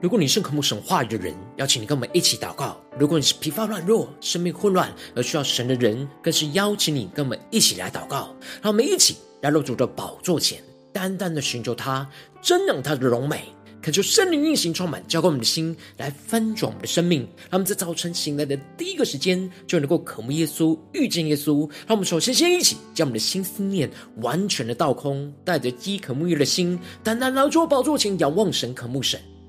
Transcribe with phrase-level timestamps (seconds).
[0.00, 8.34] 如果你是渴慕神话语的人，邀请你跟我们一起祷告；如果你是疲乏软弱、生命混乱而需要神的人，更是邀请你跟我们一起来祷告。
[8.62, 10.58] 让我们一起来入主的宝座前，
[10.90, 12.08] 单单的寻求他，
[12.42, 13.42] 瞻仰他的荣美，
[13.82, 17.20] 恳求圣灵运行充满，浇灌我们的心，来翻转我们的生命。
[17.50, 21.68] 让我们在早晨醒来的第一个时间，就能够渴慕耶稣、遇见耶稣。
[21.86, 23.90] 让我们首先先一起将我们的心思念
[24.22, 29.20] 完全的倒空，带着饥渴沐浴的心，单单来到宝座前，仰望神、渴慕神。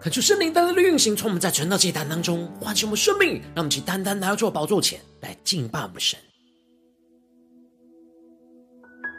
[0.00, 6.16] 恳求圣灵单单的运行，从我们在传道祭坛当中唤醒我们生命，让我们去单单来到做宝座前来敬拜我们神。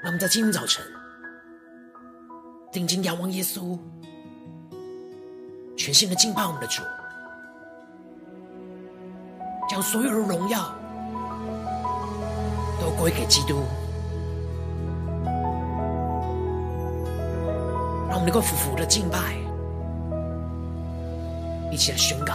[0.01, 0.81] 让我们在今天早晨
[2.72, 3.78] 定睛仰望耶稣，
[5.75, 6.81] 全心的敬拜我们的主，
[9.69, 10.73] 将所有的荣耀
[12.79, 13.63] 都归给基督，
[18.07, 19.48] 让我们能够服服的敬拜。
[21.72, 22.34] 一起来宣告，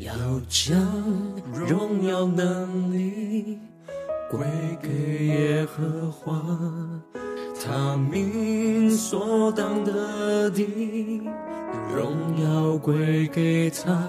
[0.00, 0.12] 要
[0.48, 0.76] 将
[1.52, 3.58] 荣耀能力
[4.30, 4.40] 归
[4.82, 6.42] 给耶和华，
[7.64, 10.62] 他名所当得的
[11.94, 14.06] 荣耀归给他，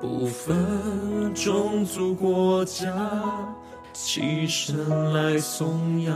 [0.00, 2.86] 不分种族国家，
[3.92, 6.14] 起身来颂扬。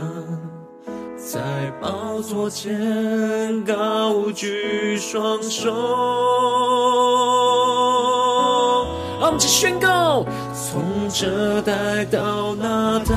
[1.31, 1.39] 在
[1.79, 5.69] 宝座前高举双手，
[9.19, 10.25] 让我们一起宣告：
[10.55, 13.13] 从这代到那代，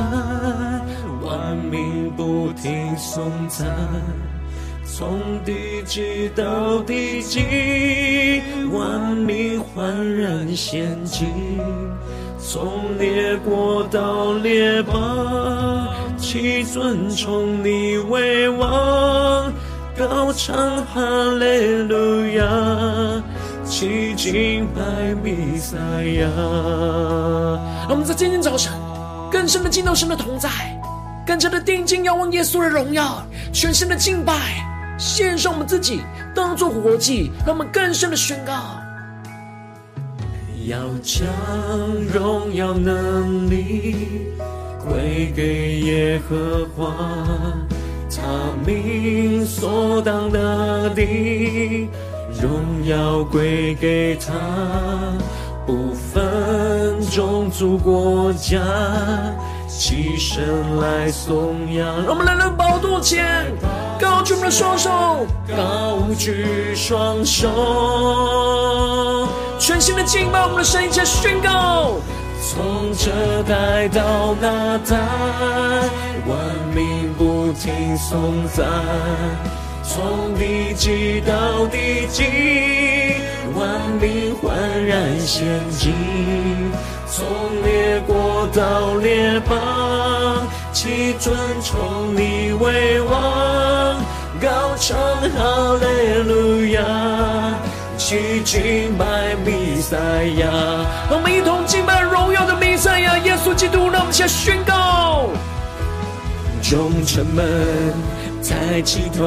[1.22, 3.66] 万民不停颂赞；
[4.84, 8.42] 从地极到地极，
[8.74, 11.24] 万民焕然献祭；
[12.38, 15.88] 从列国到列邦。
[16.32, 19.52] 齐尊崇你为王，
[19.94, 20.98] 高唱哈
[21.38, 23.22] 利路亚，
[23.66, 25.76] 齐敬拜弥赛
[26.20, 26.26] 亚。
[27.86, 28.72] 让我们在今天早晨
[29.30, 30.48] 更深的敬到神的同在，
[31.26, 33.22] 更加的定睛仰望耶稣的荣耀，
[33.52, 34.32] 全新的敬拜，
[34.96, 36.00] 献上我们自己
[36.34, 38.54] 当做活祭，让我们更深的宣告，
[40.66, 41.26] 要将
[42.10, 44.32] 荣耀能力。
[44.84, 46.92] 归给耶和华，
[48.10, 48.22] 他
[48.66, 51.02] 名所当得的
[52.40, 54.32] 荣耀归给他，
[55.66, 58.58] 不分种族国家，
[59.68, 62.02] 起身来颂扬。
[62.04, 63.46] 让我们来到宝座前，
[64.00, 64.90] 高举我们的双手，
[65.48, 67.48] 高举双手，
[69.58, 71.94] 全新的敬拜我们的神，一起来宣告。
[72.44, 74.98] 从这代到那代，
[76.26, 76.38] 万
[76.74, 78.66] 民不停颂赞；
[79.84, 82.24] 从地极到地极，
[83.54, 85.92] 万民焕然仙境；
[87.06, 87.24] 从
[87.62, 93.96] 列国到列邦，齐尊崇你为王，
[94.40, 97.51] 高唱哈利路亚。
[98.12, 99.96] 起敬拜弥赛
[100.36, 100.46] 亚。
[101.08, 103.88] 让我们一同敬拜荣耀的弥赛亚耶稣基督。
[103.88, 105.30] 让我们先宣告：
[106.62, 107.42] 众城门。
[108.44, 109.24] 抬起头，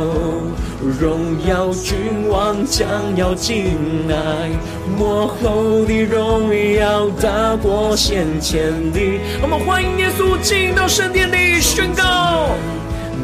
[1.00, 2.86] 荣耀君王将
[3.16, 3.78] 要进
[4.10, 4.50] 来，
[4.98, 9.00] 末后的荣耀大过先前的。
[9.42, 12.50] 我们欢迎耶稣进到圣殿里，宣告。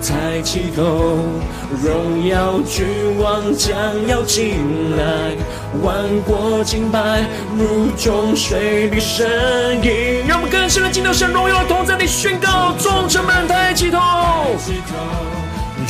[0.02, 1.18] 抬起头，
[1.84, 2.86] 荣耀君
[3.20, 3.78] 王将
[4.08, 4.56] 要进
[4.98, 5.36] 来，
[5.84, 7.24] 万国敬拜
[7.56, 9.26] 如众水的声
[9.84, 10.26] 音。
[10.28, 14.00] 让我们更深的进到神荣耀同在里，宣告：众臣们抬起头。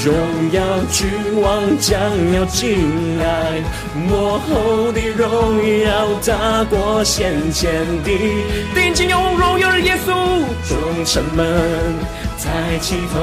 [0.03, 0.15] 荣
[0.51, 1.99] 耀君王将
[2.33, 3.61] 要进来，
[3.93, 8.09] 末后的荣耀大过先前的。
[8.73, 10.13] 定睛仰望荣耀的耶稣，
[10.67, 11.45] 众臣们
[12.43, 13.19] 抬起头，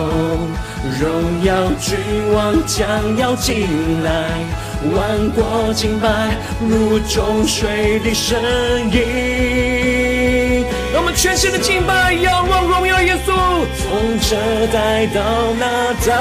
[1.00, 1.98] 荣耀君
[2.32, 3.66] 王将要进
[4.04, 4.30] 来，
[4.94, 8.40] 万国敬拜如众水的声
[8.92, 10.64] 音。
[10.92, 13.34] 让我们全心的敬拜，仰望荣耀耶稣。
[13.76, 14.36] 从这
[14.72, 15.20] 代到
[15.58, 16.16] 那代，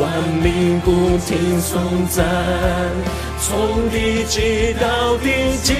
[0.00, 0.10] 万
[0.42, 2.24] 民不停颂赞；
[3.40, 5.74] 从地极到地极，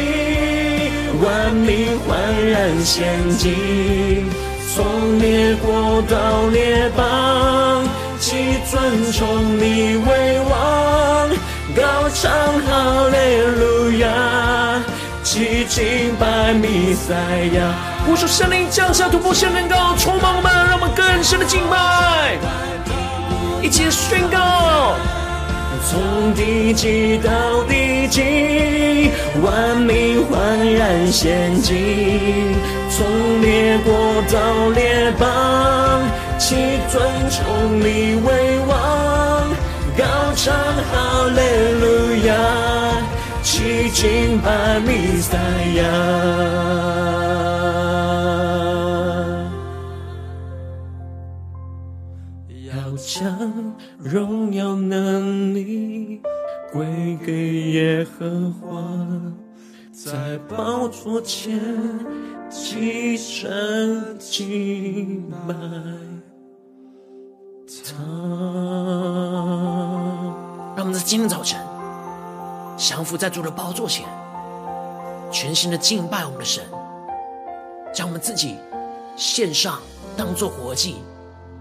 [1.23, 4.29] 万民焕然仙境。
[4.75, 7.85] 从列国到列邦，
[8.19, 11.29] 齐尊崇你为王，
[11.77, 12.33] 高唱
[12.67, 13.17] 哈利
[13.61, 14.83] 路亚。
[15.23, 17.15] 齐敬拜弥赛
[17.57, 17.73] 亚，
[18.05, 22.37] 呼求圣灵降下突破性能高，充满我们，让我们更深的敬拜，
[23.63, 24.97] 一起宣告。
[25.95, 27.31] 从地极到
[27.69, 28.21] 地极，
[29.41, 31.73] 万民焕然献祭；
[32.91, 36.03] 从列国到列邦，
[36.37, 36.57] 齐
[36.91, 37.01] 尊
[37.31, 38.75] 崇你为王，
[39.97, 40.05] 高
[40.35, 41.39] 唱哈利
[41.81, 41.85] 路
[42.27, 42.29] 亚。
[43.45, 45.39] 齐敬拜弥赛
[45.77, 45.83] 亚，
[52.67, 53.23] 要将
[54.05, 56.21] 荣耀能力
[56.71, 58.85] 归给耶和华，
[59.91, 61.59] 在宝座前
[62.51, 65.55] 齐声敬拜
[67.87, 67.95] 他。
[70.77, 71.59] 让我们在今天早晨。
[72.77, 74.07] 降服在主的宝座前，
[75.33, 76.63] 全心的敬拜我们的神，
[77.95, 78.57] 将我们自己
[79.17, 79.81] 献上，
[80.15, 80.97] 当作活祭，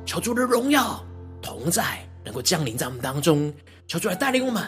[0.06, 1.02] 求主的荣耀
[1.42, 3.54] 同在，能够降临在我们当中，
[3.88, 4.64] 求主来带领我们，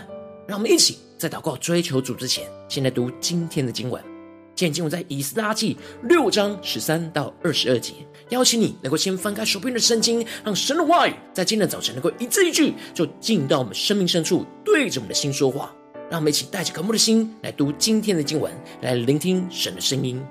[0.48, 4.02] 让我们一起在祷告追求主之前，先来读今天的经文。
[4.56, 7.94] 今天经文在以斯拉记六章十三到二十二节，
[8.30, 15.74] 邀请你能够先翻开手边的圣经，让神的话语在今天的早晨能够一字一句，就进到我们生命深处，对着我们的心说话。
[16.10, 20.24] 让我们一起带着渴慕的心来读今天的经文，来聆听神的声音。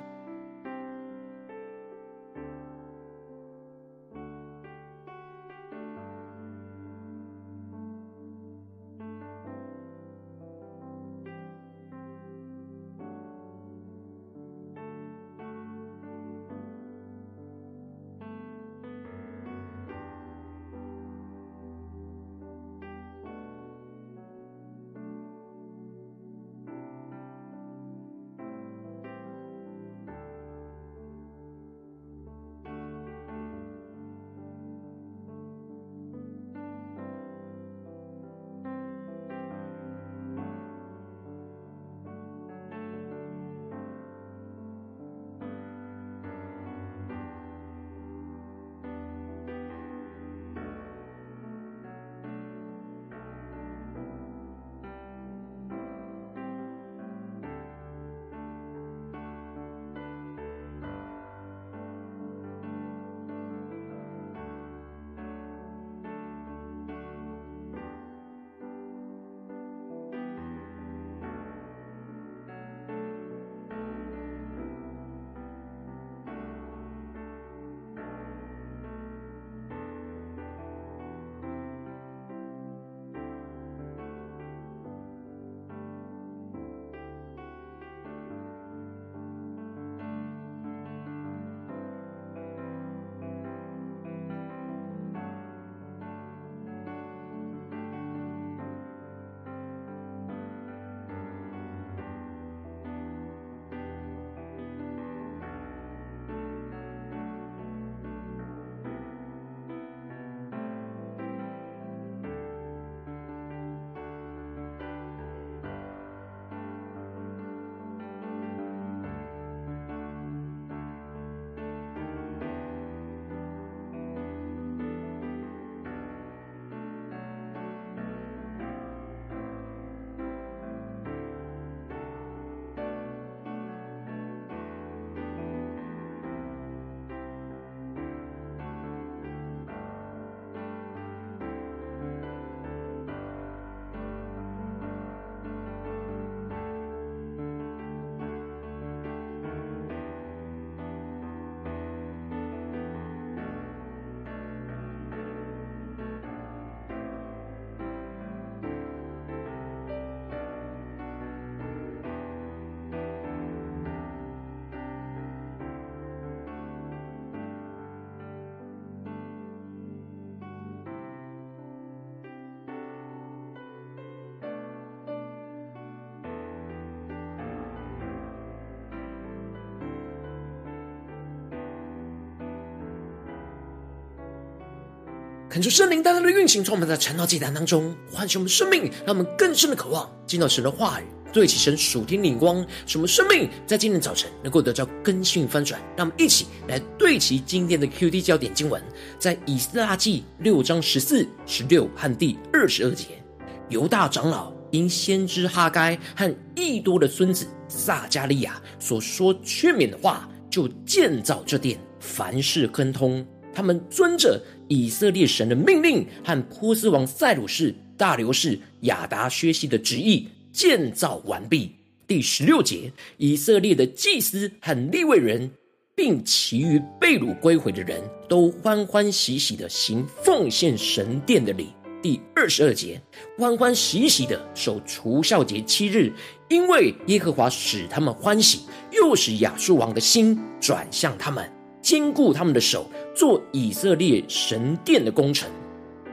[185.54, 192.56] 恳求圣灵大大的运行，充满在晨祷祭坛当中，唤醒我们生命，让我们更深的渴望进到神的话语，对齐神属天灵光，
[192.86, 195.80] 使我们生命在今天早晨能够得到更新翻转。
[195.96, 198.82] 让我们一起来对齐今天的 QD 焦点经文，
[199.16, 203.22] 在以斯拉记六章十四、十六和第二十二节，
[203.68, 213.24] 犹大长老因先知哈该和以多的孙子撒迦利亚所说劝勉的话，就建造这殿，凡事亨通。
[213.56, 221.72] 他们遵着以色列神的命令和波斯王塞鲁士、大流士、亚达薛西的旨意建造完毕。
[222.06, 225.50] 第十六节，以色列的祭司和利未人，
[225.94, 231.68] 并其余被掳归回的人都欢欢喜喜的行奉献神殿的礼。
[232.02, 233.00] 第二十二节，
[233.38, 236.12] 欢欢喜喜的守除酵节七日，
[236.50, 238.60] 因为耶和华使他们欢喜，
[238.92, 241.50] 又使亚述王的心转向他们。
[241.80, 245.48] 坚固他们的手，做以色列神殿的工程。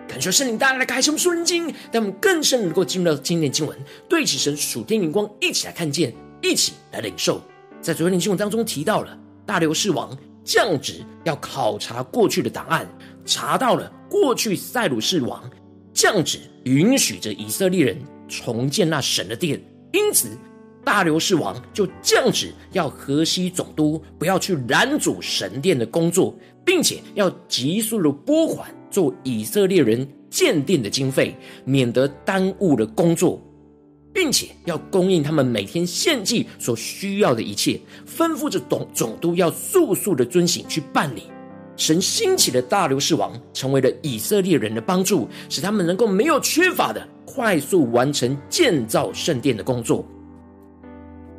[0.07, 3.77] 感谢圣灵大大的开启我们属灵经，让我们更深能够进入到今天经文，
[4.09, 7.41] 对起神属天灵光，一起来看见，一起来领受。
[7.81, 12.87] 在昨天的经文当中提到了大流士王降旨要考察过去的档案，
[13.25, 15.49] 查到了过去塞鲁士王
[15.93, 19.61] 降旨允许着以色列人重建那神的殿，
[19.93, 20.37] 因此。
[20.83, 26.35] 大流士王就降旨，要河西总督不要去拦阻神殿的工作，
[26.65, 31.35] 并且要急速的拨款做以色列人建殿的经费，
[31.65, 33.39] 免得耽误了工作，
[34.13, 41.23] 并且要供应他们每天献祭所需要的一切，吩咐着总总督要速速的遵行去办理。
[41.77, 50.05] 神兴起的大流士王成为了以色列人的帮助，使他们能够没有缺乏的快速完成建造圣殿的工作。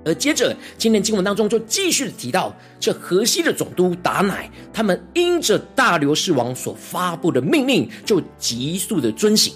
[0.05, 9.55] 而接着，今天经文当中就继续提到，这河西的总督达乃，他们因着大流士王所发布的命令，就急速的遵行。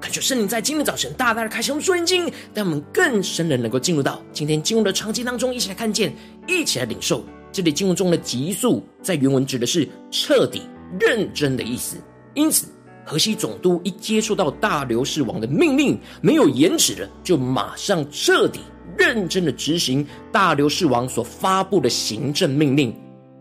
[0.00, 6.14] 感谢圣灵在今天早晨大大的开启我们属灵经，让我们更深的能够进入到今天经文的场景当中，一起来看见，
[6.46, 7.24] 一起来领受。
[7.52, 10.62] 这里经文中的急速，在原文指的是彻底、
[10.98, 11.96] 认真的意思。
[12.32, 12.66] 因此，
[13.04, 18.60] 河西总督一接触到大流士王的命令，没有延迟的，就马上彻底。
[18.98, 22.94] 认真的执行大流士王所发布的行政命令，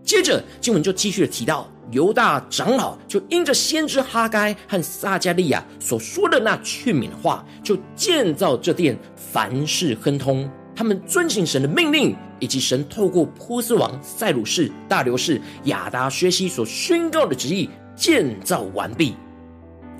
[0.03, 10.49] 接着经文就继续的提到，犹大长老就因着先知哈该和撒迦利亚所说的那劝勉的话，就建造这殿，凡事亨通。
[10.75, 19.13] 他们遵行神的命令，以及神透过波斯王塞鲁士、大流士、亚达薛西所宣告的旨意，建造完毕。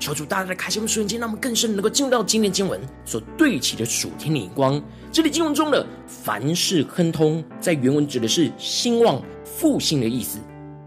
[0.00, 4.82] 求主大大的开心我们属灵，让我们更深能够进入到今天经文所对齐的属天的眼光。
[5.12, 10.38] 这里经文中的凡事亨通，在原文指的是兴旺复兴的意思。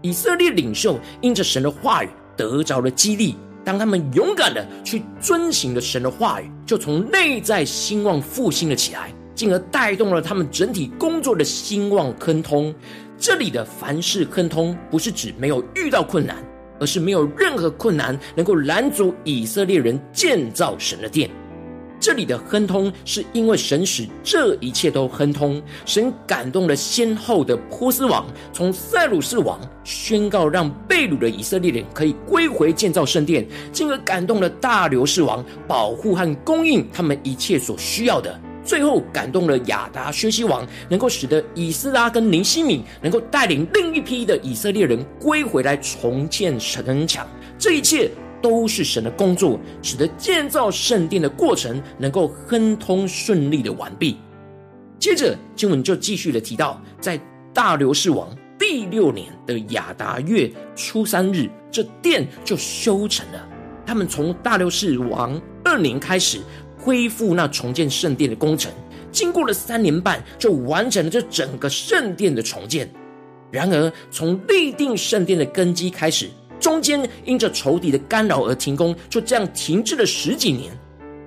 [0.02, 12.74] 以色列领袖因着神的话语得着了激励，当他们勇敢的去遵行了神的话语，就从内在兴旺复兴了起来，进而带动了他们整体工作的兴旺亨通。
[13.16, 16.36] 这里的凡事亨通，不是指没有遇到困难。
[16.78, 21.30] 而是没有任何困难能够拦阻以色列人建造神的殿。
[22.00, 25.62] 这里的亨通，是因为神使这一切都亨通。
[25.86, 38.38] 神感动了先后的波斯王，从塞鲁士王宣告让被掳的以色列人可以归回建造圣殿，进而感动了大流士王，保护和供应他们一切所需要的。
[38.64, 47.26] 最后感动了亚达薛西王，能够使得以斯拉跟尼希米能够带领另一批的以色列人归回来重建城墙。
[47.58, 54.16] 这一切都是神的工作，使得建造圣殿的过程能够亨通顺利的完毕。
[54.98, 57.20] 接着经文就继续的提到，在
[57.52, 63.48] 大流士王第六年的亚达月初三日，这殿就修成了。
[63.86, 66.40] 他们从大流士王二年开始。
[66.84, 68.70] 恢复那重建圣殿的工程，
[69.10, 72.86] 经过了三年半，就完成了这整个圣殿的重建。
[73.50, 76.28] 然而，从立定圣殿的根基开始，
[76.60, 80.76] 中间因着仇敌的干扰而停工，就这样停滞了十几年。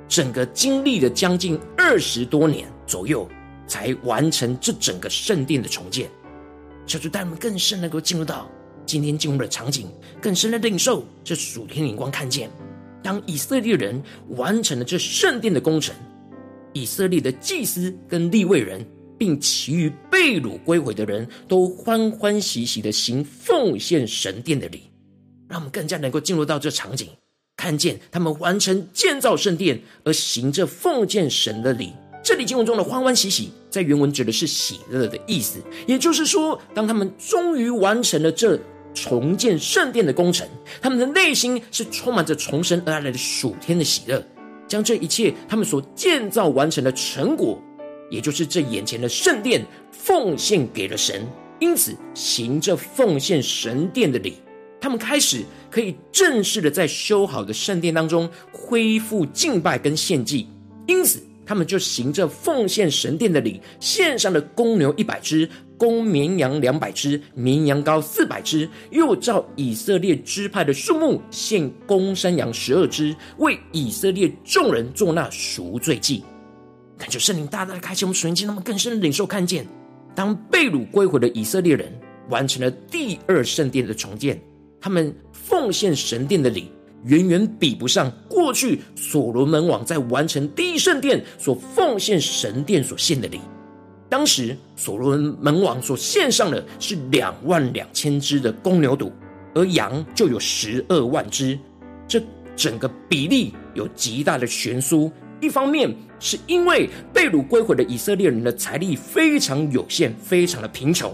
[0.07, 3.27] 整个经历了将近二十多年左右，
[3.65, 6.07] 才完成这整个圣殿的重建。
[6.85, 8.47] 求主带我们更深能够进入到
[8.85, 9.89] 今天进入的场景，
[10.21, 12.47] 更深的领受这属天灵光看见。
[13.03, 15.95] 当以色列人完成了这圣殿的工程，
[16.73, 18.85] 以色列的祭司跟立位人，
[19.17, 24.83] 并其余被掳归回的人都欢欢喜喜的行奉献神殿的礼，
[25.47, 27.07] 让我们更加能够进入到这场景，
[27.55, 31.93] 看见他们完成建造圣殿而行着奉献神的礼。
[32.23, 38.59] 这里经文中的欢欢喜喜，在原文指的是喜乐的意思，也就是说，当他们终于完成了这
[38.99, 40.47] 重建圣殿的工程，
[40.81, 44.23] 他们的内心是充满着从神而来的属天的喜乐，
[44.67, 47.61] 将这一切他们所建造完成的成果，
[48.09, 51.25] 也就是这眼前的圣殿，奉献给了神。
[51.59, 54.33] 因此，行这奉献神殿的礼，
[54.81, 60.47] 他们开始可以正式的在修好的圣殿当中恢复敬拜跟献祭。
[60.87, 76.23] 因此，他们就行着奉献神殿的礼，献上了公牛一百只、公绵羊两百只、绵羊羔四百只，又照以色列支派的数目献公山羊十二只，为以色列众人做那赎罪祭。
[76.97, 79.65] 感觉圣灵大大的开启我们属灵经，那么更深的领受看见。
[80.15, 81.93] 当被掳归回的以色列人
[82.29, 84.41] 完成了第二圣殿的重建，
[84.81, 86.71] 他们奉献神殿的礼，
[87.05, 93.39] 远远比不上过去所罗门王在完成第一圣殿所奉献神殿所献的礼。
[94.09, 99.11] 当时所罗门王所献上的是两万两千只的公牛犊，
[99.53, 101.57] 而羊就有十二万只，
[102.07, 102.21] 这
[102.55, 105.11] 整个比例有极大的悬殊。
[105.39, 111.13] 一方面是因为被掳归回的以色列人的财力非常有限，非常的贫穷，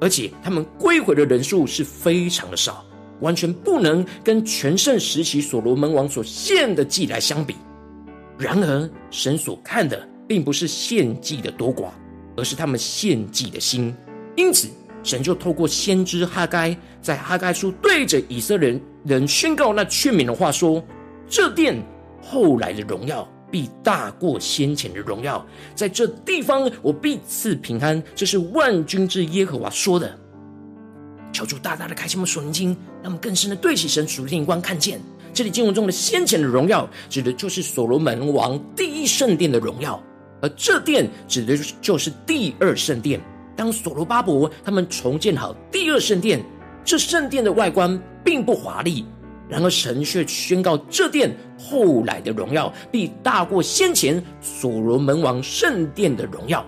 [0.00, 2.84] 而且他们归回的人数是非常的少，
[3.20, 7.56] 完全不能跟全盛时期所罗门王所献的祭来相比。
[8.38, 11.88] 然而，神所看的并不是献祭的多寡，
[12.38, 13.94] 而是他们献祭的心。
[14.36, 14.68] 因此，
[15.02, 20.82] 神就透过先知哈该，在哈该书对着以色列人宣告那劝勉的话说
[21.28, 21.76] ：“这殿
[22.22, 25.42] 后来的荣耀。”必大过先前的荣耀，
[25.74, 28.02] 在这地方我必赐平安。
[28.14, 30.14] 这是万军之耶和华说的。
[31.32, 35.00] 求主大大的开启我们属灵经，让我们更深的对起神属灵光，看见
[35.32, 39.98] 这里经文中的先前的荣耀，指的就是所罗门王第一圣殿的荣耀，
[40.40, 43.20] 而这殿指的就是第二圣殿。
[43.56, 46.40] 当所罗巴伯他们重建好第二圣殿，
[46.84, 49.04] 这圣殿的外观并不华丽。
[49.48, 56.64] 然而，神却宣告，这殿后来的荣耀必大过先前所罗门王圣殿的荣耀。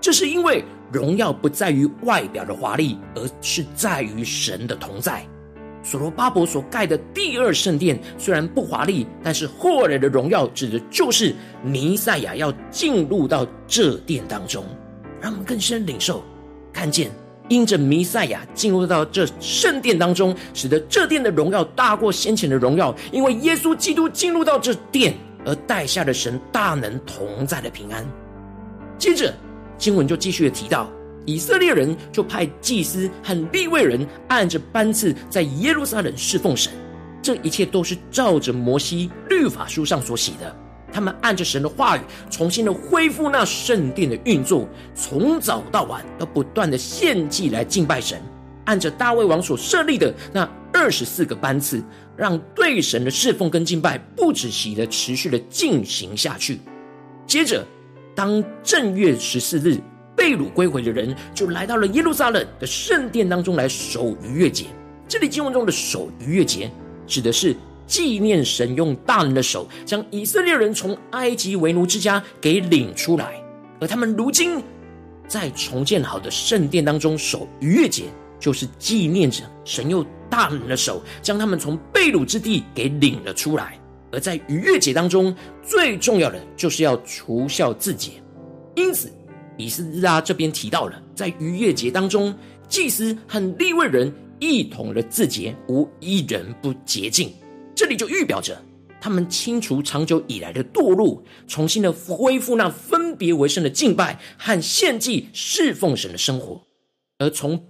[0.00, 5.26] 这是因为荣耀不在于外表的华丽，而是在于神的同在。
[5.82, 14.64] 所罗巴伯所盖的第二圣殿虽然不华丽，但是后来的荣耀指的就是弥赛亚要进入到这殿当中，
[15.20, 16.22] 让我们更深领受，
[16.72, 17.10] 看见。
[17.48, 22.94] 因着弥赛亚进入到这圣殿当中，使得这殿的荣耀大过先前的荣耀。
[23.10, 25.14] 因为耶稣基督进入到这殿，
[25.46, 28.06] 而带下了神大能同在的平安。
[28.98, 29.32] 接着
[29.78, 30.90] 经文就继续的提到，
[31.28, 36.72] 以色列人就派祭司和利未人按着班次在耶路撒冷侍奉神。
[37.20, 40.56] 这一切都是照着摩西律法书上所写的。
[40.90, 48.18] 他们按着神的话语，重新的恢复那圣殿的运作，从早到晚都不断的献祭来敬拜神。
[48.64, 51.84] 按着大卫王所设立的那二十四个班次，
[52.16, 56.58] 让对神的侍奉跟敬拜不止息的持续的进行下去。
[57.26, 57.66] 接着，
[58.14, 59.78] 当正月十四日
[60.18, 64.66] 被掳归回的人，就来到了耶路撒冷的圣殿当中来守逾越节。
[65.08, 66.70] 这里经文中的守逾越节，
[67.06, 67.56] 指的是。
[67.86, 73.42] 纪念神用大能的手将以色列人从埃及为奴之家给领出来，
[73.80, 74.62] 而他们如今
[75.26, 78.04] 在重建好的圣殿当中守逾越节，
[78.38, 83.80] 就是纪念着神用大能的手将他们从被掳之地给领了出来。
[84.12, 88.10] 而在逾越节当中，最重要的就是要除孝自洁。
[88.74, 89.10] 因此，
[89.58, 92.34] 以斯拉这边提到了，在逾越节当中，
[92.68, 97.30] 祭司和立位人一同的自洁，无一人不洁净。
[97.74, 98.56] 这里就预表着
[99.00, 106.62] 他们清除长久以来的堕落，重新的恢复那分别为圣的敬拜和献祭侍奉神的生活。
[107.18, 107.66] 而从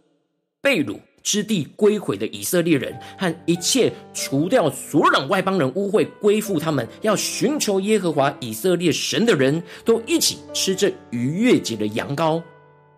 [0.61, 12.43] 被掳之地归回的以色列人和一切除掉所有外邦人污秽归附他们要寻求耶和华以色列神的人都一起吃这逾越节的羊羔。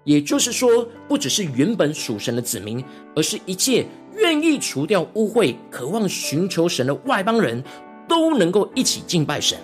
[0.04, 2.82] 也就是说，不只是原本属神的子民，
[3.14, 3.84] 而是一切。
[4.16, 7.62] 愿意除掉污秽、渴望寻求神的外邦人，
[8.08, 9.56] 都能够一起敬拜神，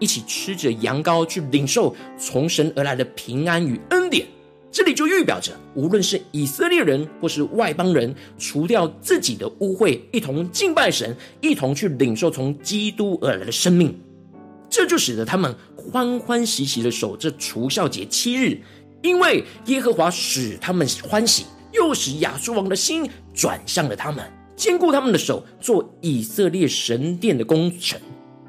[0.00, 4.26] 一起吃着羊羔，去领受从神而来的平安与恩典。
[4.72, 13.94] 这里就预表着，无论是以色列人或是外邦人，除掉自己的污秽，一同敬拜神，一同去领受从基督而来的生命。
[14.70, 18.58] 这就使得他们欢欢喜喜的守这除酵节七日，
[19.02, 21.44] 因为耶和华使他们欢喜。
[21.74, 24.22] 又使亚述王的心转向了他们，
[24.56, 27.98] 坚固他们的手，做以色列神殿的工程。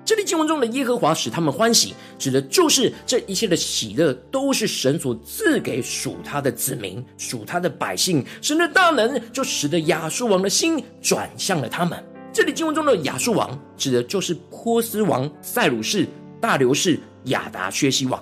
[0.05, 8.25] 这里经文中的耶和华使他们欢喜，指的就是这一切的喜乐都是神所赐给属他的子民、属他的百姓。
[8.41, 12.03] 神的大能就使得亚述王的心转向了他们。
[12.33, 16.05] 这里经文中的亚述王，指的就是波斯王塞鲁士、
[16.41, 18.21] 大流士、亚达薛西王。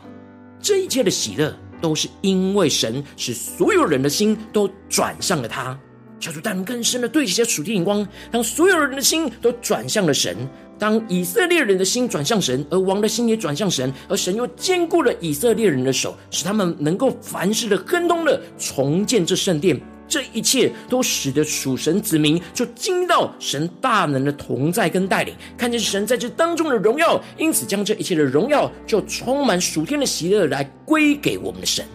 [0.62, 5.76] 这一切的喜乐，都是因为神使所有人的心都转向了他。
[6.20, 10.38] 求主带领更深的对齐这属天眼光，让所有人的心都转向了神。
[10.82, 19.80] 当以色列人的心转向神，而王的心也转向神，而神又坚固了以色列人的手，使他们能够凡事的亨通的重建这圣殿。
[20.08, 31.86] 这一切都使得属神子民就惊到神大能的同在跟带领，看见神在这当中的荣耀，因此将这一切的荣耀就充满属天的喜乐来归给我们的神。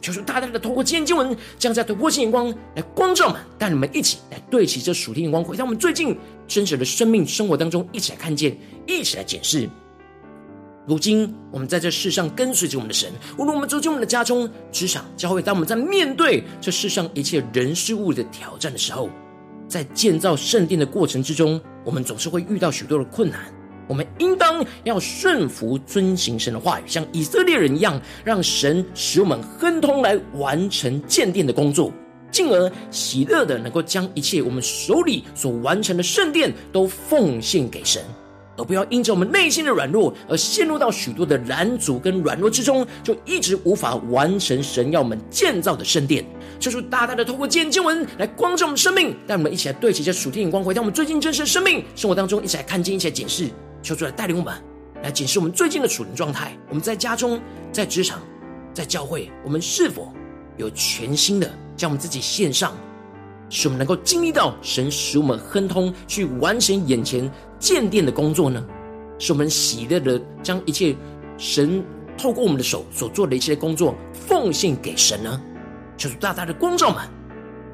[0.00, 8.56] 求主大大的透过今天经文，将在突破性眼光来光照我们，带你们一起来对齐这属天眼光，回到我们最近真实的生命生活当中，一起来看见，
[8.86, 9.68] 一起来检视。
[10.86, 19.10] 如今，我们在这世上跟随着我们的神，无论我们走进我们的家中、职场、教会，当我们在面对这世上一切人事物的挑战的时候，
[19.66, 23.52] 在建造圣殿的过程之中，我们总是会遇到许多的困难。
[23.86, 31.92] 我们应当要顺服、遵行神的话语，像以色列人一样，让神使我们亨通来完成建殿的工作，
[32.30, 38.02] 进而喜乐的能够将一切我们手里所完成的圣殿都奉献给神，
[38.56, 46.24] 而不要因着我们内心的软弱而陷入到许多的拦阻跟软弱之中，就一直无法完成神要我们建造的圣殿。
[46.58, 53.48] 就是大大的透过今天经文来光照我们生命，带我们一起来对齐这属天眼光，回到我们最近真实的生命生活当中，一起来看见，一起来检视。
[53.86, 54.52] 求主来带领我们，
[55.00, 56.58] 来检视我们最近的属灵状态。
[56.68, 58.20] 我们在家中、在职场、
[58.74, 60.12] 在教会，我们是否
[60.56, 62.76] 有全新的将我们自己献上，
[63.48, 68.66] 使我们能够经历到神使我们亨通，去完成眼前建殿的工作呢？
[69.20, 70.92] 使我们喜乐的将一切
[71.38, 71.80] 神
[72.18, 75.40] 透过我们的手所做的一切工作奉献给神呢？
[75.96, 77.08] 求主大大的光照们，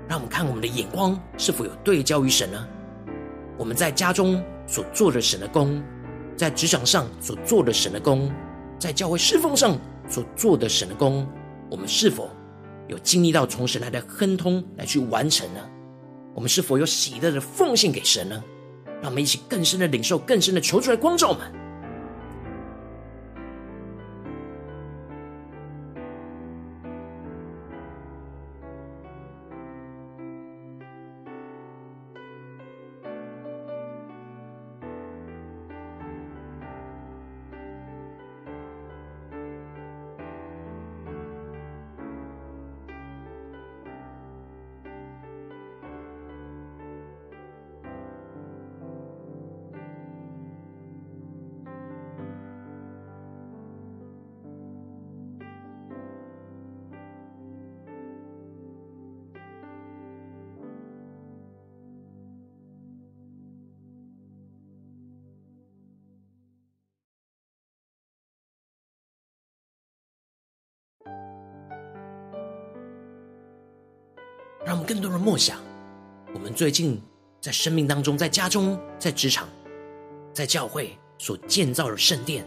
[0.07, 2.69] 让我们看我们的眼光是否有对焦于神呢？
[3.57, 5.83] 我们在家中所做的神的工。
[6.37, 8.31] 在职场上所做的神的工，
[8.79, 11.27] 在教会侍奉上所做的神的工，
[11.71, 12.31] 我们是否
[12.89, 15.61] 有经历到从神来的亨通来去完成呢？
[16.35, 18.43] 我们是否有喜乐的奉献给神呢？
[19.01, 21.62] 让我们一起更深的领受，更深的求出来光照我们。
[74.73, 75.59] 让我们更多的默想，
[76.33, 76.99] 我们最近
[77.43, 79.47] 在生命当中，在家中、在职场、
[80.33, 82.43] 在教会所建造的圣殿，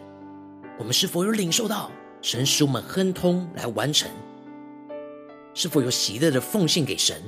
[0.79, 1.91] 我们是否有领受到
[2.23, 4.09] 神使我们亨通来完成？
[5.53, 7.21] 是否有喜乐的奉献给神？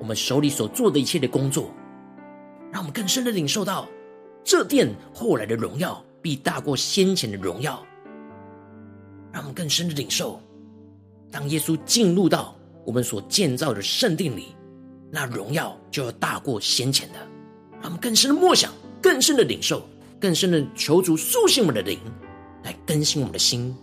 [0.00, 1.70] 我们手里所做的一切的工作，
[2.72, 3.86] 让我们更深的领受到
[4.42, 7.86] 这殿后来的荣耀必大过先前的荣耀。
[9.30, 10.40] 让我们更深的领受，
[11.30, 12.56] 当耶稣进入到。
[12.84, 14.56] 我们所建造的圣殿里，
[15.10, 17.18] 那荣耀就要大过先前的。
[17.74, 19.82] 让我们更深的默想，更深的领受，
[20.20, 21.98] 更深的求主苏醒我们的灵，
[22.64, 23.74] 来更新我们的心。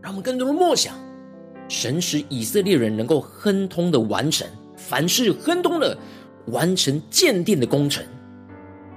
[0.00, 1.11] 让我们更多的默想。
[1.72, 5.96] 神使以色列人能够亨通的完成，凡事亨通的
[6.48, 8.04] 完成建殿的工程，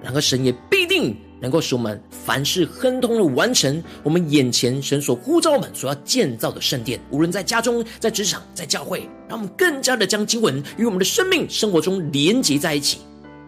[0.04, 7.00] 然后神也必定能够使我们凡事亨通的完成我们眼前神所呼召我们所要建造的圣殿。
[7.12, 12.98] 无论在家中、在职场、在教会，让我们更加的将经文与我们的生命生活中连接在一起，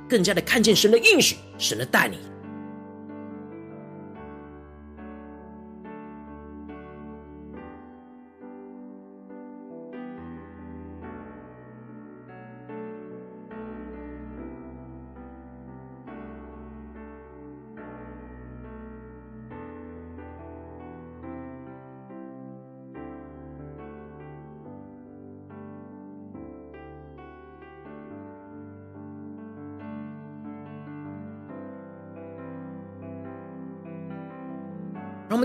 [0.07, 2.17] 更加的看见神的应许、神的带领。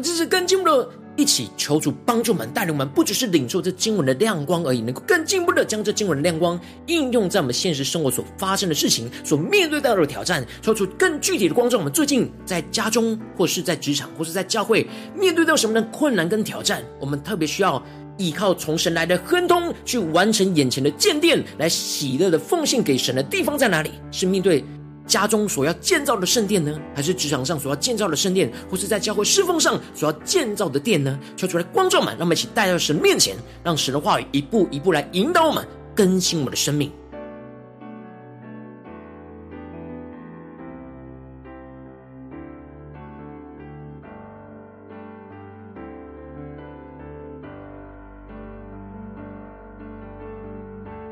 [0.03, 11.93] 们这次更进一步的一起求主帮助我们，带领我们，不只是领受这经文的亮光而已，能够更进步的将这经文的亮光应用在我们现实生活所发生的事情、所面对到的挑战，求出更具体的光照我们。
[11.93, 14.85] 最近在家中，或是在职场，或是在教会，
[15.15, 17.81] 面对到什么的困难跟挑战，我们特别需要
[18.17, 23.91] 依靠从神来的亨通，去完成眼前的建殿，来喜乐的奉献给神的地方在哪里？
[24.11, 24.65] 是面对。
[25.07, 31.19] 家中所要建造的圣殿呢，还是职场上所要建造的圣殿，或是在教会侍奉上所要建造的殿呢？
[31.37, 36.91] 求出来光照们，让我们一起带到神面前，让神的话语一步一步来引导我们，更新我们的生命。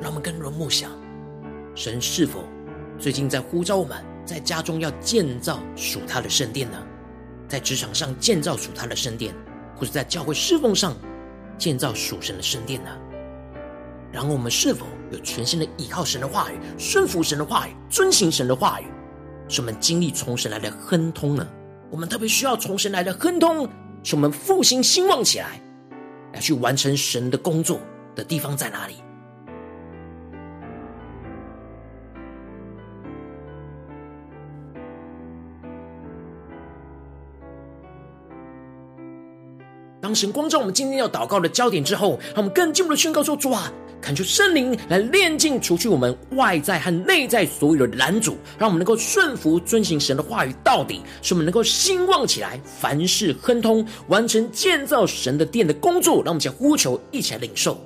[0.00, 0.90] 让我们更多默想，
[1.74, 2.44] 神是否？
[3.00, 6.76] 最近在呼召我们，在家中要建造属他的圣殿呢？
[7.48, 9.34] 在职场上建造属他的圣殿，
[9.74, 10.94] 或者在教会侍奉上
[11.56, 12.90] 建造属神的圣殿呢？
[14.12, 18.84] 然后我们是否有全心的依靠神的话语，顺服神的话语，遵行神的话语，
[19.48, 21.48] 使我们经历从神来的亨通呢？
[21.90, 23.66] 我们特别需要从神来的亨通，
[24.02, 25.58] 使我们复兴兴旺起来，
[26.34, 27.80] 来去完成神的工作
[28.14, 28.96] 的地方在哪里？
[40.14, 57.78] 神光照我们今天要祷告的焦点之后，让我们更进一步的宣告说：“主啊，恳求圣灵来炼净，除去我们外在和内在所有的拦阻，让我们能够顺服遵行神的话语到底，使我们能够兴旺起来，凡事亨通，完成建造神的殿的工作。”让我们先呼求一起来领受。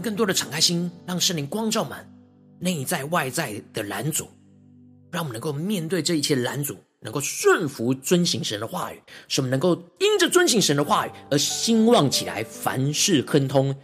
[0.00, 2.08] 更多的敞开心，让圣灵光照满
[2.58, 4.28] 内在外在的拦阻，
[5.10, 13.74] 让我们能够面对这一切拦阻，能够顺服遵行神的话语，使我们能够因着遵行神的话语而兴旺起来，凡事亨通。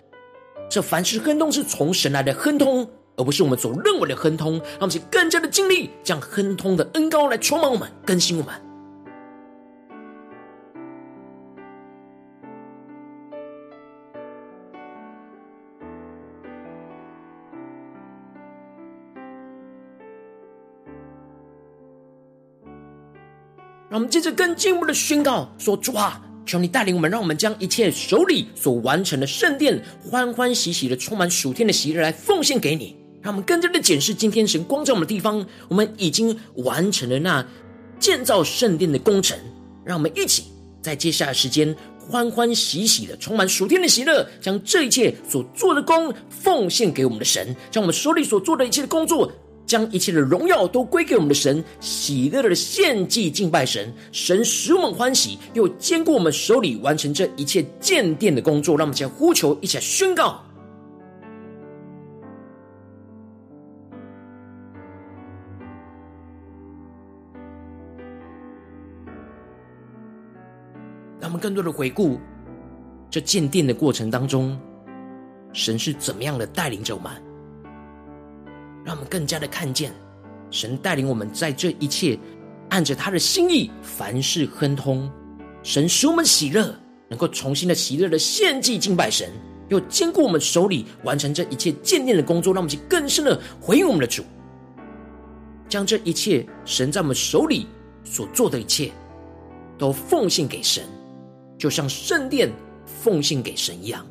[0.68, 4.58] 这凡事亨通是从神来的亨通，而不是我们所认为的亨通。
[4.58, 8.65] 让我们更加的经历，将亨通的恩膏来充满我们，更新我们。
[23.96, 32.94] 我们接着更进一步的宣告说：“主啊，求你带领我们，让我们将一切手里所完成的圣殿，欢欢喜喜的充满属天的喜乐来奉献给你。
[33.22, 37.42] 让我们更加的检视今天神光照我们的地方，我们已经完成了那
[37.98, 39.34] 建造圣殿的工程。
[39.82, 40.44] 让我们一起
[40.82, 49.32] 在接下来的时间欢欢喜喜的充满属天的喜乐，将这一切所做的工奉献给我们的神，将我们手里所做的一切的工作。”
[49.66, 58.76] 将一切的荣耀都归给我们的神，喜乐的献祭敬拜神，神使我们欢喜，又坚固我们手里完成这一切建殿的工作。
[58.76, 60.40] 让我们一起来呼求，一起来宣告。
[71.18, 72.20] 让我们更多的回顾
[73.10, 74.56] 这建殿的过程当中，
[75.52, 77.25] 神是怎么样的带领着我们。
[78.86, 79.92] 让我们更加的看见，
[80.48, 82.16] 神带领我们在这一切
[82.68, 85.10] 按着他的心意，凡事亨通。
[85.64, 86.72] 神使我们喜乐，
[87.08, 89.28] 能够重新的喜乐的献祭敬拜神，
[89.68, 92.54] 又兼顾我们手里完成这一切建殿的工作。
[92.54, 94.22] 让我们去更深的回应我们的主，
[95.68, 97.66] 将这一切神在我们手里
[98.04, 98.92] 所做的一切，
[99.76, 100.84] 都奉献给神，
[101.58, 102.48] 就像圣殿
[102.86, 104.06] 奉献给神一样。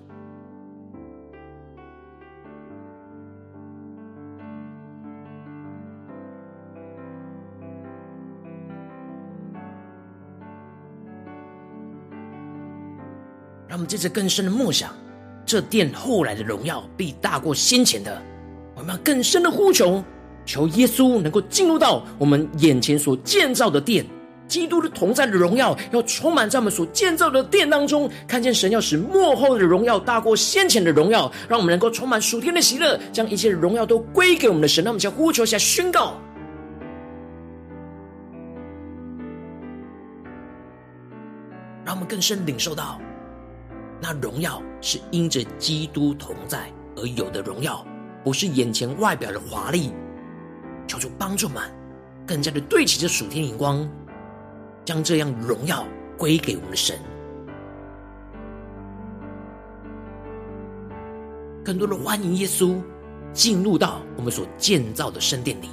[13.76, 14.90] 让我们接着更深的默想，
[15.46, 18.22] 这殿后来的荣耀必大过先前的。
[18.74, 20.02] 我们要更深的呼求，
[20.46, 24.06] 求耶稣能够进入到我们眼前所建造的殿，
[24.48, 28.10] 基督的同在的荣耀要充满在我们所建造的殿当中。
[28.26, 34.86] 看见神要使幕后的荣耀大过先前的荣耀，让我们能够充满属天的喜乐，将一切荣耀都归给我们的神。
[34.86, 36.14] 让我们将呼求一下宣告，
[41.84, 43.02] 让我们更深领受到。
[44.02, 47.86] 那荣耀是因着基督同在而有的荣耀，
[48.24, 49.92] 不是眼前外表的华丽。
[50.88, 51.64] 求主帮助们，
[52.28, 53.90] 更加的对齐着属天荧光，
[54.84, 55.86] 将这样荣耀
[56.18, 57.00] 归给我们的神。
[61.64, 62.80] 更多的欢迎耶稣
[63.34, 65.70] 进入到我们所建造的圣殿里，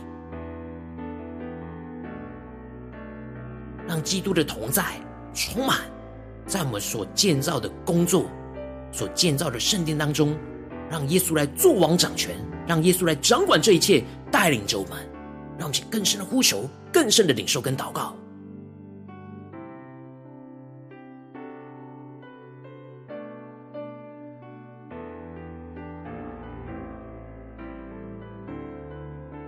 [3.86, 4.82] 让基督的同在
[5.34, 5.80] 充满
[6.46, 8.26] 在我们所建造的工作、
[8.92, 10.36] 所建造的圣殿当中，
[10.90, 14.98] 让耶稣来做王掌权，让耶稣来掌管这一切，带领着我们，
[15.58, 18.14] 让我们更深的呼求、更深的领受跟祷告。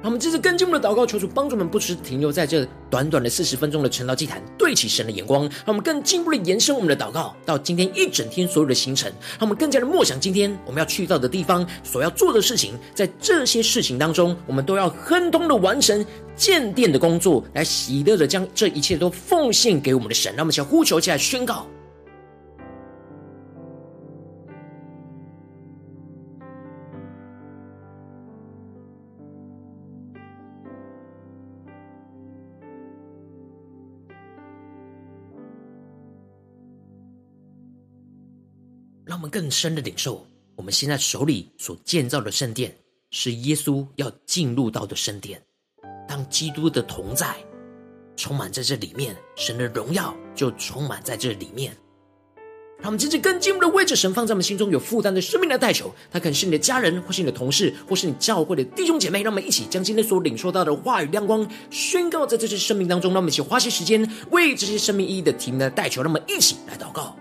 [0.04, 16.04] 让我们这次跟进我们的祷告，求主帮助我们，不只停留在这短短的四十分钟的晨祷祭坛，对齐神的眼光，让我们更进一步的延伸我们的祷告，到今天一整天所有的行程，让我们更加的默想今天我们要去到的地方，所要做的事情，在这些事情当中，我们都要亨通的完成
[16.36, 20.30] 建殿的工作，来喜乐的将这一切都奉献给我们的神。
[20.36, 21.66] 让我们想呼求起来宣告。
[39.14, 42.76] 让我们更深的领受，我们现在手里所建造的圣殿，
[43.12, 45.40] 是耶稣要进入到的圣殿。
[46.08, 47.36] 当基督的同在
[48.16, 51.76] 充满在这里面，神的荣耀就充满在这里面。
[52.78, 55.94] 让我们接着更进一步的为着神放在我们心中有负担的生命来代求。
[56.10, 59.22] 他可能是你的家人，或是你的同事，或是你教会的弟兄姐妹。
[59.22, 63.12] 让我们一起将今天所领受到的话语亮光宣告在这些生命当中。
[63.12, 66.02] 让我们一起花些时间为这些生命意义的题目来代求。
[66.02, 67.16] 让我们一起来祷告。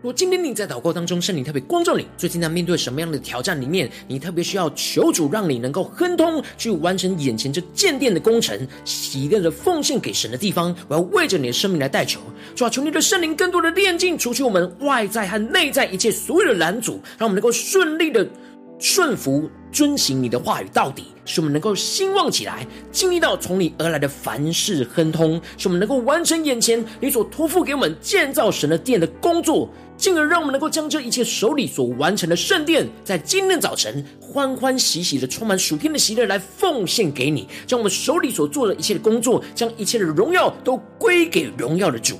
[0.00, 12.20] 如果今天你在祷告当中，圣灵特别光照你，最近在面对什么样的挑战里面，你特别需要求主让你能够亨通去完成眼前这建殿的工程，喜乐的奉献给神的地方，我要为着你的生命来代求，
[12.54, 18.24] 主啊，求你对圣灵更多的炼净，除去我们外在和内在一切所有的拦阻，让我们能够顺利的
[18.78, 29.70] 顺服遵行你的话语到底，使我们能够兴旺起来，经历到从你而来的凡事亨通，使我们能够完成眼前你所托付给我们建造神的殿的工作。
[29.96, 42.16] 进而让我们能够将这一切手里所完成的圣殿，在今天早晨欢欢喜喜的充满属天的喜乐来奉献给你，将我们手里所做的一切的工作，将一切的荣耀都归给荣耀的主，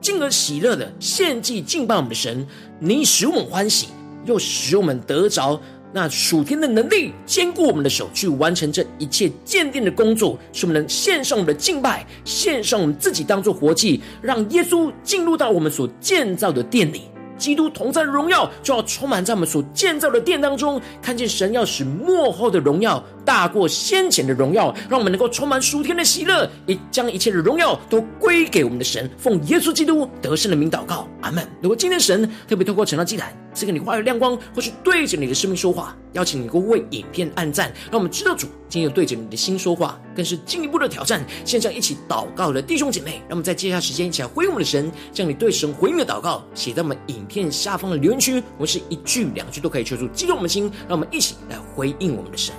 [0.00, 2.46] 进而喜乐的献祭敬拜我们的神。
[2.78, 3.88] 你使我们欢喜，
[4.24, 5.60] 又使我们得着
[5.92, 17.02] 那属天的能力，坚固我们的手去完成这一切鉴定的工作，使我们能献上我们的敬拜，献上我们自己当做活祭，让耶稣进入到我们所建造的殿里。
[17.38, 29.06] 基督同在荣耀就要充满在我们所建造的殿当中，看见神要使幕后的荣耀大过先前的荣耀，让我们能够充满属天的喜乐，也将一切的荣耀都归给我们的神。
[29.18, 31.46] 奉耶稣基督得胜的名祷告，阿门。
[31.60, 41.22] 如果今天神特别透过晨祷祭坛赐给你话语亮光，或是对着你的生命说话，邀请你能够为影片按赞，让我们知道主今天有对着你的心说话，更是进一步的挑战。
[41.44, 52.54] 线上一起祷告的弟兄姐妹，让我们在接下来时间一起来回应我们的神，将你对神回应的祷告写在我们影片下方的留言区，我们是一句两句都可以求助激动我们的心，让我们一起来回应我们的神。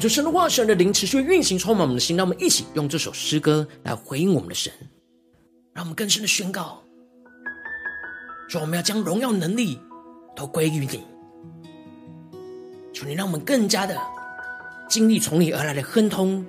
[0.00, 2.16] 求神的话，神的灵持续运行，充满我们的心。
[2.16, 4.72] 让我们一起用这首诗歌来回应我们的神，
[5.74, 6.82] 让我们更深的宣告：
[8.48, 9.78] 说我们要将荣耀能力
[10.34, 11.02] 都归于你。
[12.92, 13.96] 求你让我们更加的
[14.88, 16.44] 经历从你而来的亨通，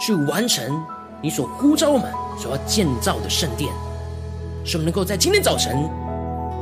[0.00, 0.84] 去完成
[1.22, 3.72] 你所呼召我们所要建造的圣殿，
[4.64, 5.88] 使我们能够在今天早晨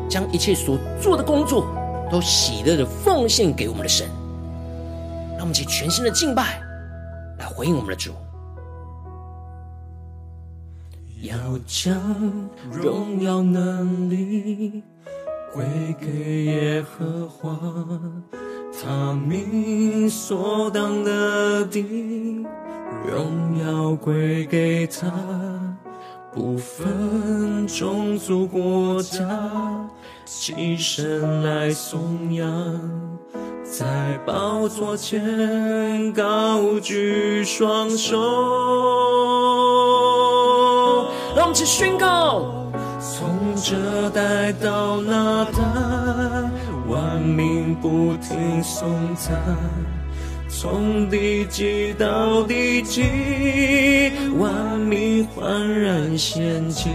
[0.09, 1.67] 将一切所做的工作
[2.11, 4.09] 都喜乐的奉献给我们的神。
[5.37, 6.61] 让我们以全新的敬拜
[7.39, 8.13] 来回应我们的主。
[11.23, 12.01] 要将
[12.71, 14.83] 荣耀能力
[15.53, 15.65] 归
[16.01, 17.59] 给耶和华，
[18.73, 21.83] 他名所当得的
[23.09, 25.11] 荣耀归给他，
[26.33, 29.27] 不分种族国家，
[30.27, 32.81] 齐声来颂扬，
[33.71, 33.85] 在
[34.25, 38.17] 宝座前高举双手。
[41.35, 45.59] 让我们一起宣告：从这代到那代，
[46.89, 49.35] 万民不停颂赞；
[50.49, 56.91] 从地极到地极，万民焕然仙境；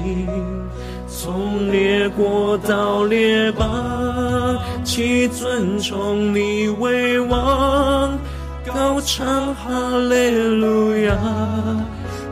[1.13, 8.17] 从列国到列邦，齐尊崇你为王，
[8.65, 11.17] 高唱哈利路亚。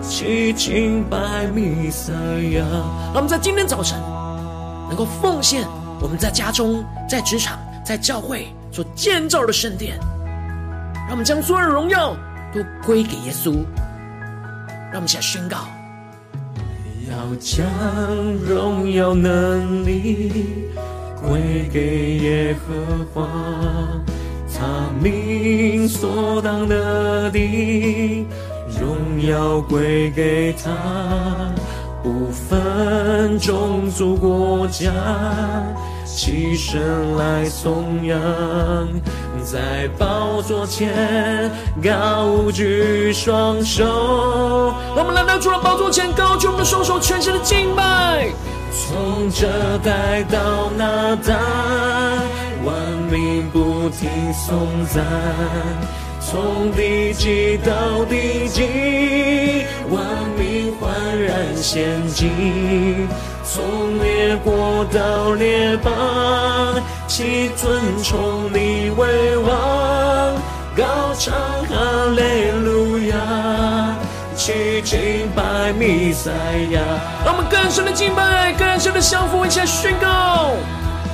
[0.02, 2.14] 齐敬拜弥赛
[2.54, 2.64] 亚。
[3.14, 4.00] 让我们在今天早晨
[4.88, 5.68] 能够奉献
[6.02, 10.00] 我们在家中、在职场、在教会所建造的圣殿，
[11.02, 12.16] 让我们将所有荣耀
[12.56, 13.54] 都归给耶稣。
[14.92, 15.68] 让我们一起来宣告：
[17.20, 17.66] 要将
[18.48, 20.32] 荣耀能力
[21.22, 23.28] 归给耶和华，
[24.48, 28.26] 他命所当得的。
[28.80, 30.72] 荣耀归给他，
[32.02, 34.90] 不分种族国家，
[36.06, 38.18] 起身来颂扬，
[39.44, 41.52] 在宝座前
[41.84, 43.86] 高举双手。
[44.96, 48.28] 我们来到主的宝座前，高举我们的双手，全心的敬拜。
[48.72, 49.48] 从这
[49.80, 51.36] 代到那代，
[52.64, 52.76] 万
[53.12, 55.04] 民不停颂赞。
[56.22, 60.00] 从地极到地极，万
[60.38, 62.28] 民焕然献祭；
[63.44, 65.92] 从列国到列邦，
[67.20, 69.52] 齐尊崇你为王，
[70.74, 71.76] 高唱哈
[72.16, 73.94] 利路亚，
[74.38, 76.32] 齐敬拜弥赛
[76.72, 76.80] 亚。
[77.26, 80.52] 让我们更深的敬拜，更深的降服，一起来宣告：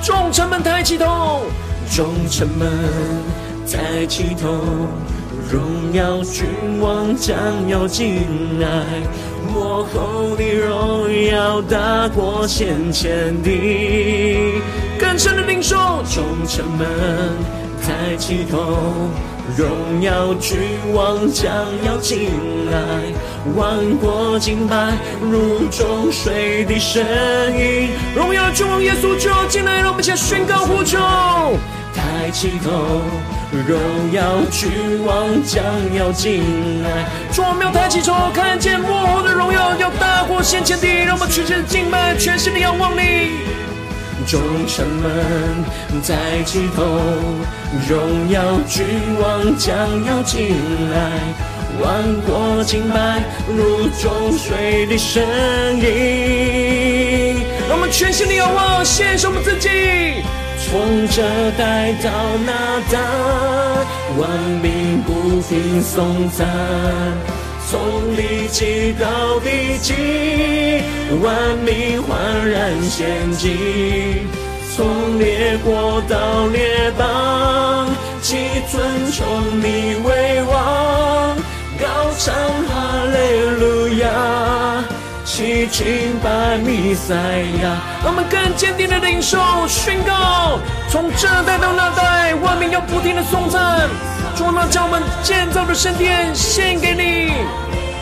[0.00, 1.42] 众臣们抬起头，
[1.92, 2.70] 众臣们。
[3.68, 4.48] 抬起头，
[5.50, 6.46] 荣耀君
[6.80, 7.36] 王将
[7.68, 8.68] 要进来，
[9.52, 13.50] 末后的荣耀大过先前的。
[14.98, 15.76] 更深的领受，
[16.12, 16.86] 众城门
[17.82, 18.76] 抬起头，
[19.56, 20.58] 荣耀君
[20.92, 21.50] 王将
[21.84, 22.30] 要进
[22.70, 22.78] 来，
[23.54, 27.02] 万国敬拜如中水的声
[27.56, 27.90] 音。
[28.14, 30.98] 荣耀君王耶稣就要进来，让我们一起宣告呼求。
[31.94, 33.00] 抬起头，
[33.66, 37.06] 荣耀君王将要进来。
[37.32, 40.86] 众我们要抬起头，看见末后的荣耀要大过先前的。
[41.06, 43.65] 让我们全心的敬拜，全心的仰望你。
[44.26, 45.64] 众城门
[46.02, 46.82] 抬起头，
[47.88, 48.84] 荣耀君
[49.20, 50.56] 王将要进
[50.90, 50.96] 来。
[51.80, 55.22] 万国敬拜如众水的声
[55.78, 55.84] 音。
[57.68, 59.68] 让我们全心的仰望，献上我们自己。
[60.64, 61.22] 从这
[61.58, 62.10] 代到
[62.44, 62.98] 那代，
[64.18, 64.28] 万
[64.62, 66.46] 民不停颂赞；
[67.68, 69.92] 从地极到地极，
[71.20, 73.48] 万民焕然献祭；
[74.76, 77.88] 从列国到列邦，
[78.22, 78.36] 齐
[78.70, 79.26] 尊崇
[79.60, 81.36] 你为王，
[81.80, 81.86] 高
[82.16, 82.32] 唱
[82.68, 83.16] 哈利
[83.58, 84.84] 路亚。
[85.24, 85.84] 齐敬
[86.22, 87.14] 拜弥赛
[87.62, 93.90] 亚，让我们更坚定的领受宣告，从这代到那代，万民要不停的颂赞，
[94.36, 97.32] 主啊，将我们建造的圣殿献给你。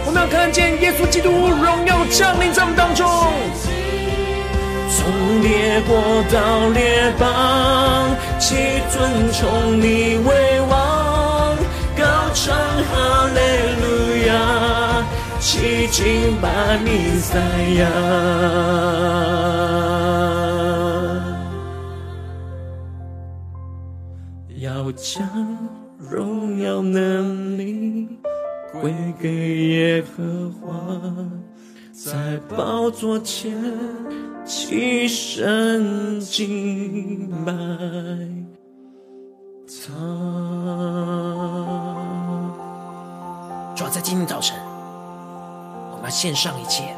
[0.05, 3.07] 我们要看见耶稣基督荣耀降临在我们当中，
[4.91, 8.11] 从列国到列邦，
[8.41, 11.57] 齐尊崇你为王，
[11.97, 12.05] 高
[12.35, 13.39] 唱哈利
[13.81, 13.87] 路
[14.27, 14.35] 亚。
[15.41, 17.39] 齐敬拜弥赛
[17.79, 17.87] 亚，
[24.59, 25.23] 要将
[26.15, 28.09] 荣耀能力
[28.81, 30.73] 归给耶和华，
[31.93, 33.53] 在宝座前
[34.47, 37.53] 起身敬拜
[39.67, 39.93] 他。
[43.75, 44.57] 主要在今天早晨，
[45.91, 46.95] 我们要献上一切，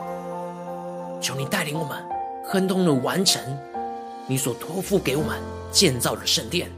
[1.23, 1.97] 求你带领我们
[2.45, 3.41] 亨通的完成
[4.27, 5.39] 你所托付给我们
[5.73, 6.71] 建造的圣殿，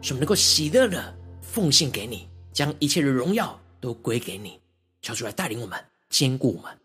[0.00, 1.02] 使我们能够喜乐的
[1.52, 4.58] 奉献给你，将一切的荣耀都归给你。
[5.02, 5.78] 求主来带领我们，
[6.08, 6.78] 坚固我们。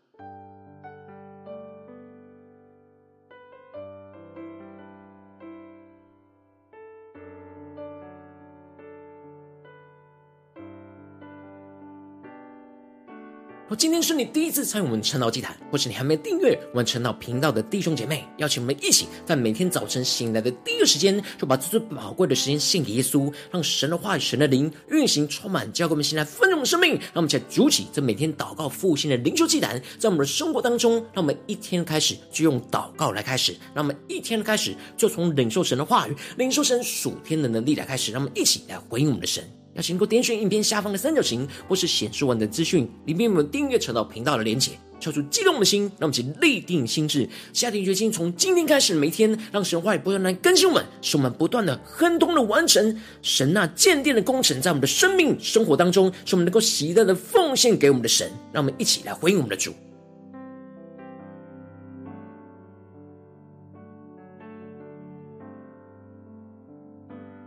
[13.67, 26.93] 如果今天是你第一次参与我们晨祷祭坛，或是你还没订阅我们晨祷频道的弟兄姐妹，邀请我们一起在每天早晨醒来的第一个时间，就把这最宝贵的时间献给耶稣，让神的话语、神的灵运行充满，交给我们现在丰盛的生命。
[26.93, 39.43] 让我们一起来筑起这每天祷告复兴的灵修祭坛，在我们的生活当中，让我们一天开始就用祷告来开始，让我们一天开始就从领受神的话语、领受神属天的能力来开始，让我们一起来回应我们的神。
[39.77, 59.71] 要请能够点选影片下方的三角形，或是显示完的资讯里面有订阅晨祷频道的连结，敲出激动的心，让我们一起立定心智，下定决心，从今天开始每天，让神话语不断来更新我们，使我们不断的亨通的完成神那建殿的工程，在我们的生命生活当中，使我们能够喜乐的奉献给我们的神，让我们一起来回应我们的主。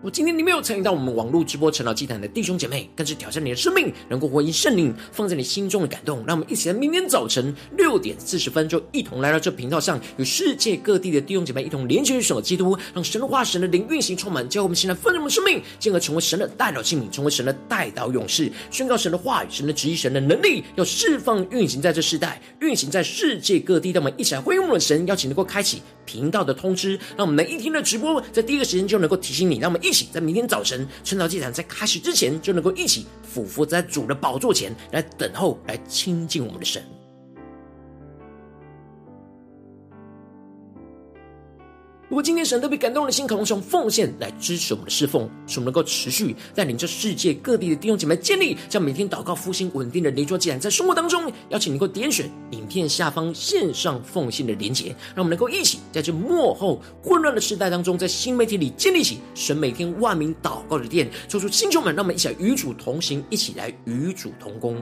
[0.02, 6.24] 我今天你没有参与到我们网络直播晨祷祭坛的弟兄姐妹，更是挑战你的生命，能够回应圣灵放在你心中的感动。
[6.26, 23.90] 让我们一起在明天早晨六点四十分，就一同来到这频道上，与世界各地的弟兄姐妹一同连接于神的基督，让神的话、神的灵运行充满，教我们现在丰盛的生命，进而成为神的代祷器皿，成为神的代祷勇士，宣告神的话语、神的旨意、神的能力，要释放运行在这世代，运行在世界各地。
[23.90, 29.60] 让我们一起来回应我们的神，邀请能够开启频道的通知，让我们每一天的直播在第一个时间就能够提醒你。
[29.60, 36.99] 让我们一起在明天早晨晨祷祭坛在开始之前，就能够一起俯伏在主的宝座前来等候，来亲近我们的神。
[42.10, 64.76] 如果今天神特别感动的心，可能用奉献来支持我们的侍奉，使我们能够持续带领着世界各地的弟兄姐妹建立，将每天祷告复兴稳定的灵桌祭坛，在生活当中，邀请能够点选影片下方线上奉献的连结，让我们能够一起在这幕后混乱的时代当中，在新媒体里建立起神每天万名祷告的殿，抽出星球们，让我们一起来与主同行，一起来与主同工。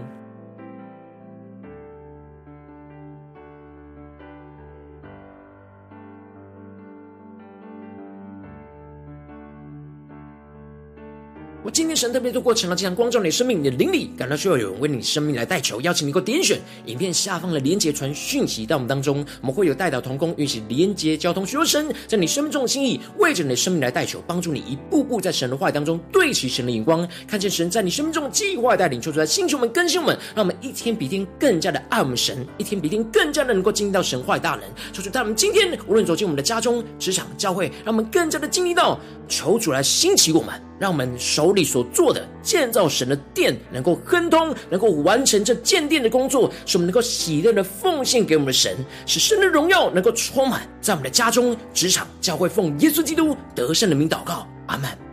[11.78, 34.62] 今天神特别透过晨祷祭坛光照你的生命，你的灵里感到需要有人为你生命来代求，邀请你能够点选影片下方的连结传讯息到我们当中，我们会有代祷同工，运行连结交通，学生在你生命中的心意，为着你的生命来代求，帮助你一步步在神的话语当中对齐神的眼光，看见神在你生命中的计划带领，求主来星球们更新我们，让我们一天比一天更加的爱我们神，一天比一天更加的能够经历到神话语大能，
[34.92, 38.98] 求主在我们今天无论走进我们的家中、职场、教会，让我们更加的经历到，
[39.28, 40.60] 求主来兴起我们。
[40.80, 55.07] 让我们手里所做的建造神的殿能够亨通，能够完成这建殿的工作，使我们能够喜乐的奉献给我们的神，使神的荣耀能够充满在我们的家中、职场、教会，奉耶稣基督得胜的名祷告，阿门。